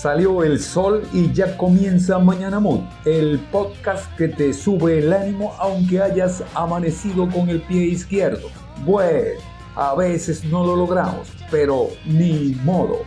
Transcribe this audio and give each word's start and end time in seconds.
salió 0.00 0.42
el 0.42 0.58
sol 0.58 1.02
y 1.12 1.30
ya 1.30 1.58
comienza 1.58 2.18
Mañana 2.18 2.58
Mood, 2.58 2.80
el 3.04 3.38
podcast 3.52 4.10
que 4.16 4.28
te 4.28 4.54
sube 4.54 5.00
el 5.00 5.12
ánimo 5.12 5.54
aunque 5.58 6.00
hayas 6.00 6.42
amanecido 6.54 7.28
con 7.28 7.50
el 7.50 7.60
pie 7.60 7.82
izquierdo. 7.82 8.48
Bueno, 8.86 9.38
a 9.76 9.94
veces 9.94 10.42
no 10.44 10.64
lo 10.64 10.74
logramos, 10.74 11.28
pero 11.50 11.88
ni 12.06 12.58
modo. 12.64 13.00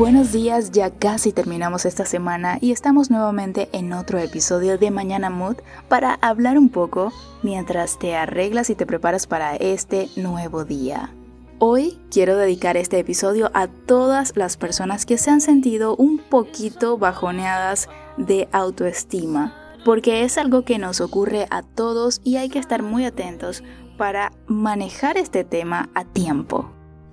Buenos 0.00 0.32
días, 0.32 0.70
ya 0.70 0.88
casi 0.88 1.30
terminamos 1.30 1.84
esta 1.84 2.06
semana 2.06 2.56
y 2.58 2.72
estamos 2.72 3.10
nuevamente 3.10 3.68
en 3.72 3.92
otro 3.92 4.18
episodio 4.18 4.78
de 4.78 4.90
Mañana 4.90 5.28
Mood 5.28 5.56
para 5.90 6.14
hablar 6.22 6.56
un 6.56 6.70
poco 6.70 7.12
mientras 7.42 7.98
te 7.98 8.16
arreglas 8.16 8.70
y 8.70 8.74
te 8.74 8.86
preparas 8.86 9.26
para 9.26 9.56
este 9.56 10.08
nuevo 10.16 10.64
día. 10.64 11.10
Hoy 11.58 11.98
quiero 12.10 12.38
dedicar 12.38 12.78
este 12.78 12.98
episodio 12.98 13.50
a 13.52 13.66
todas 13.66 14.38
las 14.38 14.56
personas 14.56 15.04
que 15.04 15.18
se 15.18 15.32
han 15.32 15.42
sentido 15.42 15.96
un 15.96 16.16
poquito 16.16 16.96
bajoneadas 16.96 17.90
de 18.16 18.48
autoestima, 18.52 19.54
porque 19.84 20.24
es 20.24 20.38
algo 20.38 20.62
que 20.64 20.78
nos 20.78 21.02
ocurre 21.02 21.46
a 21.50 21.60
todos 21.60 22.22
y 22.24 22.36
hay 22.36 22.48
que 22.48 22.58
estar 22.58 22.82
muy 22.82 23.04
atentos 23.04 23.62
para 23.98 24.32
manejar 24.46 25.18
este 25.18 25.44
tema 25.44 25.90
a 25.94 26.06
tiempo. 26.06 26.70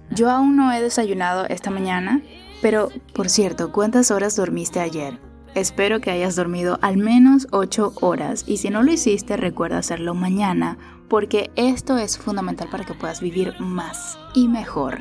Yo 0.09 0.31
aún 0.31 0.55
no 0.55 0.71
he 0.71 0.81
desayunado 0.81 1.45
esta 1.47 1.69
mañana, 1.69 2.21
pero, 2.61 2.89
por 3.13 3.29
cierto, 3.29 3.71
¿cuántas 3.71 4.11
horas 4.11 4.35
dormiste 4.35 4.79
ayer? 4.79 5.19
Espero 5.55 6.01
que 6.01 6.11
hayas 6.11 6.35
dormido 6.35 6.77
al 6.81 6.97
menos 6.97 7.47
8 7.51 7.93
horas 8.01 8.43
y 8.45 8.57
si 8.57 8.69
no 8.69 8.83
lo 8.83 8.91
hiciste 8.91 9.37
recuerda 9.37 9.79
hacerlo 9.79 10.13
mañana 10.13 10.77
porque 11.07 11.49
esto 11.55 11.97
es 11.97 12.17
fundamental 12.17 12.69
para 12.69 12.85
que 12.85 12.93
puedas 12.93 13.21
vivir 13.21 13.55
más 13.59 14.19
y 14.35 14.47
mejor. 14.47 14.99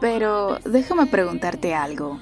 Pero 0.00 0.58
déjame 0.64 1.06
preguntarte 1.06 1.74
algo. 1.74 2.18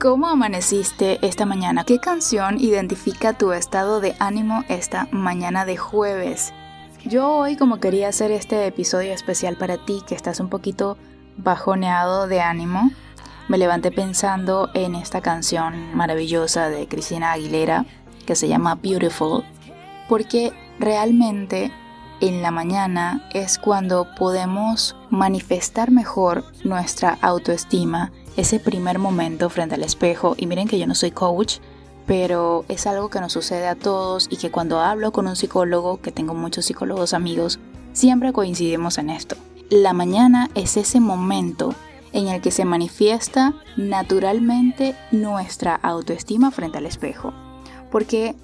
¿Cómo 0.00 0.28
amaneciste 0.28 1.18
esta 1.26 1.44
mañana? 1.44 1.82
¿Qué 1.82 1.98
canción 1.98 2.60
identifica 2.60 3.36
tu 3.36 3.50
estado 3.50 4.00
de 4.00 4.14
ánimo 4.20 4.62
esta 4.68 5.08
mañana 5.10 5.64
de 5.64 5.76
jueves? 5.76 6.52
Yo 7.04 7.28
hoy 7.28 7.56
como 7.56 7.80
quería 7.80 8.06
hacer 8.06 8.30
este 8.30 8.64
episodio 8.66 9.12
especial 9.12 9.56
para 9.56 9.76
ti 9.76 10.00
que 10.06 10.14
estás 10.14 10.38
un 10.38 10.50
poquito 10.50 10.96
bajoneado 11.36 12.28
de 12.28 12.40
ánimo, 12.40 12.92
me 13.48 13.58
levanté 13.58 13.90
pensando 13.90 14.70
en 14.72 14.94
esta 14.94 15.20
canción 15.20 15.96
maravillosa 15.96 16.68
de 16.68 16.86
Cristina 16.86 17.32
Aguilera 17.32 17.84
que 18.24 18.36
se 18.36 18.46
llama 18.46 18.76
Beautiful, 18.76 19.42
porque 20.08 20.52
realmente 20.78 21.72
en 22.20 22.42
la 22.42 22.50
mañana 22.50 23.28
es 23.32 23.58
cuando 23.58 24.06
podemos 24.16 24.96
manifestar 25.10 25.90
mejor 25.90 26.44
nuestra 26.64 27.18
autoestima 27.20 28.12
ese 28.36 28.60
primer 28.60 28.98
momento 28.98 29.50
frente 29.50 29.74
al 29.74 29.82
espejo, 29.82 30.34
y 30.36 30.46
miren 30.46 30.68
que 30.68 30.78
yo 30.78 30.86
no 30.86 30.94
soy 30.94 31.10
coach, 31.10 31.58
pero 32.06 32.64
es 32.68 32.86
algo 32.86 33.10
que 33.10 33.20
nos 33.20 33.32
sucede 33.32 33.68
a 33.68 33.74
todos 33.74 34.28
y 34.30 34.36
que 34.36 34.50
cuando 34.50 34.80
hablo 34.80 35.12
con 35.12 35.26
un 35.26 35.36
psicólogo, 35.36 36.00
que 36.00 36.12
tengo 36.12 36.34
muchos 36.34 36.64
psicólogos 36.64 37.14
amigos, 37.14 37.58
siempre 37.92 38.32
coincidimos 38.32 38.98
en 38.98 39.10
esto. 39.10 39.36
La 39.70 39.92
mañana 39.92 40.48
es 40.54 40.76
ese 40.76 41.00
momento 41.00 41.74
en 42.12 42.28
el 42.28 42.40
que 42.40 42.50
se 42.50 42.64
manifiesta 42.64 43.54
naturalmente 43.76 44.96
nuestra 45.12 45.74
autoestima 45.74 46.50
frente 46.50 46.78
al 46.78 46.86
espejo, 46.86 47.34
porque 47.90 48.34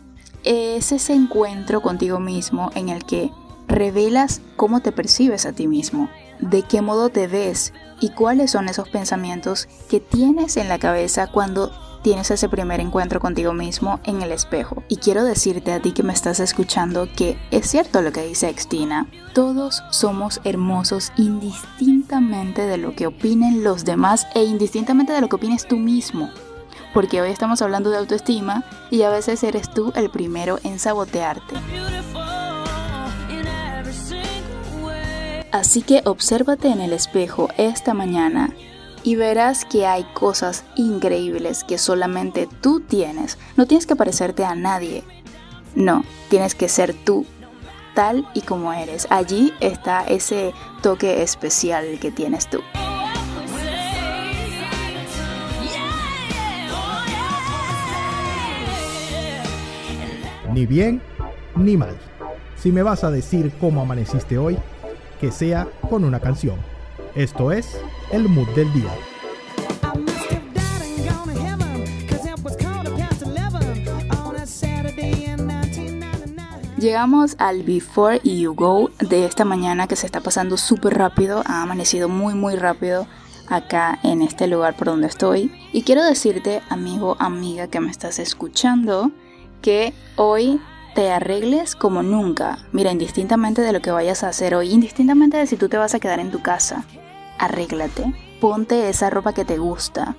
es 0.43 0.93
ese 0.93 1.15
encuentro 1.15 1.81
contigo 1.81 2.21
mismo 2.21 2.71
en 2.75 2.91
el 2.91 3.05
que 3.05 3.31
revelas 3.67 4.41
cómo 4.57 4.81
te 4.81 4.93
percibes 4.93 5.47
a 5.47 5.53
ti 5.53 5.67
mismo, 5.67 6.09
de 6.41 6.63
qué 6.63 6.83
modo 6.83 7.09
te 7.09 7.27
ves 7.27 7.73
y 8.01 8.11
cuáles 8.11 8.51
son 8.51 8.69
esos 8.69 8.89
pensamientos 8.89 9.69
que 9.89 10.01
tienes 10.01 10.57
en 10.57 10.69
la 10.69 10.79
cabeza 10.79 11.27
cuando 11.27 11.71
tienes 12.05 12.31
ese 12.31 12.51
primer 12.51 12.81
encuentro 12.81 13.19
contigo 13.19 13.55
mismo 13.55 13.99
en 14.05 14.21
el 14.21 14.31
espejo. 14.31 14.85
Y 14.89 14.99
quiero 14.99 15.25
decirte 15.25 15.73
a 15.73 15.81
ti 15.81 15.93
que 15.93 16.03
me 16.03 16.13
estás 16.13 16.39
escuchando 16.39 17.09
que 17.17 17.39
es 17.51 17.67
cierto 17.67 18.03
lo 18.03 18.13
que 18.13 18.27
dice 18.27 18.51
Extina. 18.51 19.09
Todos 19.33 19.83
somos 19.91 20.43
hermosos 20.45 21.13
indistintamente 21.17 22.63
de 22.67 22.77
lo 22.77 22.95
que 22.95 23.07
opinen 23.07 23.65
los 23.65 23.87
demás 23.87 24.27
e 24.35 24.45
indistintamente 24.45 25.15
de 25.15 25.23
lo 25.23 25.31
que 25.31 25.37
opines 25.37 25.67
tú 25.67 25.79
mismo. 25.79 26.29
Porque 26.93 27.23
hoy 27.23 27.31
estamos 27.31 27.63
hablando 27.63 27.91
de 27.91 27.97
autoestima 27.97 28.65
y 28.91 29.03
a 29.03 29.09
veces 29.09 29.43
eres 29.43 29.71
tú 29.71 29.91
el 29.97 30.11
primero 30.11 30.59
en 30.63 30.79
sabotearte. 30.79 31.55
Así 35.55 35.83
que 35.83 36.03
obsérvate 36.05 36.67
en 36.67 36.81
el 36.81 36.93
espejo 36.93 37.49
esta 37.57 37.95
mañana 37.95 38.53
y 39.05 39.15
verás 39.15 39.65
que 39.65 39.87
hay 39.87 40.03
cosas 40.03 40.65
increíbles 40.75 41.63
que 41.63 41.79
solamente 41.79 42.49
tú 42.61 42.81
tienes. 42.81 43.39
No 43.57 43.65
tienes 43.65 43.87
que 43.87 43.95
parecerte 43.95 44.45
a 44.45 44.57
nadie. 44.57 45.05
No, 45.77 46.03
tienes 46.29 46.57
que 46.57 46.69
ser 46.69 46.93
tú, 46.93 47.25
tal 47.95 48.29
y 48.35 48.41
como 48.41 48.73
eres. 48.73 49.07
Allí 49.11 49.53
está 49.61 50.03
ese 50.03 50.53
toque 50.83 51.23
especial 51.23 52.01
que 52.01 52.11
tienes 52.11 52.51
tú. 52.51 52.59
Ni 60.53 60.67
bien 60.67 61.01
ni 61.55 61.77
mal. 61.77 61.97
Si 62.57 62.73
me 62.73 62.83
vas 62.83 63.05
a 63.05 63.13
decir 63.13 63.53
cómo 63.61 63.83
amaneciste 63.83 64.37
hoy, 64.37 64.59
que 65.21 65.31
sea 65.31 65.69
con 65.89 66.05
una 66.05 66.21
canción. 66.21 66.57
Esto 67.15 67.53
es 67.53 67.81
el 68.11 68.29
mood 68.29 68.49
del 68.55 68.73
día. 68.73 68.91
Llegamos 76.77 77.37
al 77.39 77.63
Before 77.63 78.21
You 78.25 78.53
Go 78.55 78.91
de 78.99 79.25
esta 79.25 79.47
mañana 79.47 79.87
que 79.87 79.97
se 79.97 80.05
está 80.05 80.21
pasando 80.21 80.59
súper 80.59 80.99
rápido, 80.99 81.43
ha 81.47 81.63
amanecido 81.63 82.11
muy 82.11 82.35
muy 82.35 82.57
rápido 82.57 83.07
acá 83.49 83.99
en 84.03 84.21
este 84.21 84.49
lugar 84.49 84.77
por 84.77 84.89
donde 84.89 85.07
estoy. 85.07 85.51
Y 85.73 85.83
quiero 85.83 86.05
decirte, 86.05 86.63
amigo, 86.69 87.17
amiga 87.21 87.69
que 87.69 87.81
me 87.81 87.91
estás 87.91 88.19
escuchando, 88.19 89.13
que 89.63 89.95
hoy 90.17 90.61
te 90.95 91.11
arregles 91.11 91.75
como 91.75 92.03
nunca. 92.03 92.59
Mira, 92.73 92.93
indistintamente 92.93 93.63
de 93.63 93.73
lo 93.73 93.81
que 93.81 93.91
vayas 93.91 94.23
a 94.23 94.29
hacer 94.29 94.55
hoy, 94.55 94.71
indistintamente 94.71 95.37
de 95.37 95.47
si 95.47 95.57
tú 95.57 95.69
te 95.69 95.77
vas 95.77 95.95
a 95.95 96.01
quedar 96.01 96.21
en 96.21 96.31
tu 96.31 96.41
casa, 96.41 96.85
arréglate. 97.39 98.15
Ponte 98.41 98.89
esa 98.89 99.11
ropa 99.11 99.33
que 99.33 99.45
te 99.45 99.59
gusta. 99.59 100.17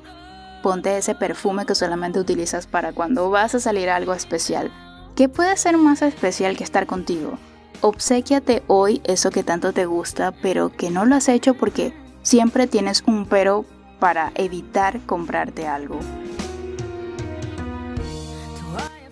Ponte 0.62 0.98
ese 0.98 1.16
perfume 1.16 1.66
que 1.66 1.76
solamente 1.76 2.20
utilizas 2.20 2.68
para 2.68 2.92
cuando 2.92 3.30
vas 3.30 3.56
a 3.56 3.60
salir 3.60 3.90
algo 3.90 4.14
especial. 4.14 4.72
¿Qué 5.16 5.30
puede 5.30 5.56
ser 5.56 5.78
más 5.78 6.02
especial 6.02 6.58
que 6.58 6.64
estar 6.64 6.88
contigo? 6.88 7.38
Obsequiate 7.82 8.64
hoy 8.68 9.02
eso 9.06 9.30
que 9.30 9.44
tanto 9.44 9.72
te 9.72 9.86
gusta, 9.86 10.34
pero 10.42 10.76
que 10.76 10.92
no 10.92 11.06
lo 11.06 11.16
has 11.16 11.30
hecho 11.30 11.54
porque 11.54 11.94
siempre 12.22 12.68
tienes 12.68 13.04
un 13.06 13.26
pero 13.26 13.64
para 14.00 14.32
evitar 14.36 15.00
comprarte 15.06 15.68
algo. 15.68 16.00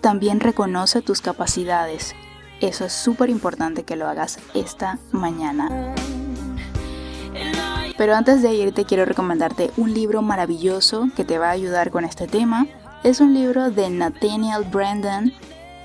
También 0.04 0.40
reconoce 0.40 1.00
tus 1.00 1.22
capacidades. 1.22 2.14
Eso 2.60 2.84
es 2.84 2.92
súper 2.92 3.30
importante 3.30 3.84
que 3.84 3.96
lo 3.96 4.06
hagas 4.06 4.38
esta 4.52 4.98
mañana. 5.12 5.94
Pero 7.96 8.14
antes 8.14 8.42
de 8.42 8.52
irte 8.52 8.84
quiero 8.84 9.06
recomendarte 9.06 9.70
un 9.78 9.94
libro 9.94 10.20
maravilloso 10.20 11.08
que 11.16 11.24
te 11.24 11.38
va 11.38 11.48
a 11.48 11.52
ayudar 11.52 11.90
con 11.90 12.04
este 12.04 12.26
tema. 12.26 12.66
Es 13.02 13.22
un 13.22 13.32
libro 13.32 13.70
de 13.70 13.88
Nathaniel 13.88 14.64
Brandon 14.70 15.32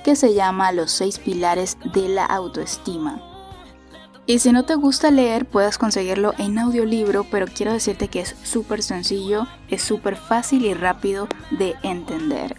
que 0.03 0.17
se 0.17 0.33
llama 0.33 0.73
Los 0.73 0.91
seis 0.91 1.17
pilares 1.17 1.77
de 1.93 2.09
la 2.09 2.25
autoestima. 2.25 3.21
Y 4.25 4.39
si 4.39 4.51
no 4.51 4.65
te 4.65 4.75
gusta 4.75 5.11
leer, 5.11 5.45
puedes 5.45 5.77
conseguirlo 5.77 6.33
en 6.37 6.59
audiolibro, 6.59 7.23
pero 7.31 7.47
quiero 7.47 7.71
decirte 7.71 8.09
que 8.09 8.19
es 8.19 8.35
súper 8.43 8.83
sencillo, 8.83 9.47
es 9.69 9.81
súper 9.81 10.17
fácil 10.17 10.65
y 10.65 10.73
rápido 10.73 11.29
de 11.51 11.75
entender 11.83 12.57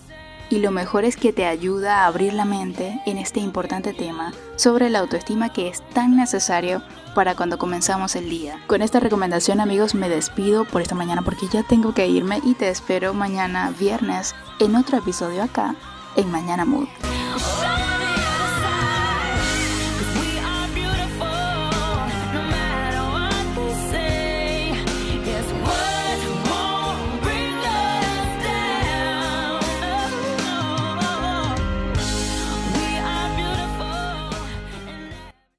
y 0.51 0.59
lo 0.59 0.71
mejor 0.73 1.05
es 1.05 1.17
que 1.17 1.33
te 1.33 1.47
ayuda 1.47 2.03
a 2.03 2.07
abrir 2.07 2.35
la 2.35 2.45
mente 2.45 3.01
en 3.07 3.17
este 3.17 3.41
importante 3.41 3.95
tema 3.95 4.33
sobre 4.57 4.91
la 4.91 4.99
autoestima 4.99 5.53
que 5.53 5.69
es 5.69 5.81
tan 5.95 6.17
necesario 6.17 6.83
para 7.15 7.35
cuando 7.35 7.57
comenzamos 7.57 8.17
el 8.17 8.29
día. 8.29 8.61
Con 8.67 8.83
esta 8.83 9.01
recomendación 9.01 9.61
amigos 9.61 9.95
me 9.95 10.09
despido 10.09 10.65
por 10.65 10.83
esta 10.83 10.95
mañana 10.95 11.23
porque 11.23 11.47
ya 11.51 11.63
tengo 11.63 11.95
que 11.95 12.09
irme 12.09 12.41
y 12.45 12.55
te 12.55 12.69
espero 12.69 13.15
mañana 13.15 13.73
viernes 13.79 14.35
en 14.59 14.77
otro 14.77 14.99
episodio 14.99 15.43
acá 15.43 15.75
en 16.17 16.31
Mañana 16.31 16.65
Mood. 16.65 16.89